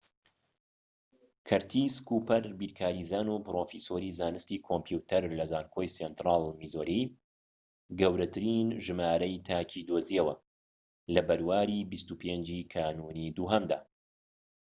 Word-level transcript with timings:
کەرتیس 1.47 1.95
کووپەر، 2.07 2.43
بیرکاریزان 2.59 3.27
و 3.29 3.43
پرۆفیسۆری 3.47 4.15
زانستی 4.19 4.63
کۆمپیوتەر 4.67 5.23
لە 5.39 5.45
زانکۆی 5.51 5.93
سێنترال 5.97 6.43
میزۆری، 6.59 7.01
گەورەترین 7.99 8.67
ژمارەی 8.85 9.43
تاکی 9.47 9.85
دۆزیەوە، 9.89 10.35
لە 11.13 11.21
بەرواری 11.27 11.87
٢٥ 11.89 12.49
ی 12.57 12.61
کانونی 12.73 13.33
دووهەمدا 13.37 13.79